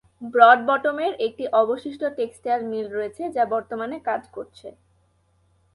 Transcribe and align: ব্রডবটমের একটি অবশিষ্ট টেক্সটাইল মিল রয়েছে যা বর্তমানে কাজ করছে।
ব্রডবটমের 0.33 1.13
একটি 1.27 1.43
অবশিষ্ট 1.61 2.01
টেক্সটাইল 2.17 2.61
মিল 2.71 2.87
রয়েছে 2.89 3.23
যা 3.35 3.43
বর্তমানে 3.53 3.97
কাজ 4.09 4.21
করছে। 4.35 4.67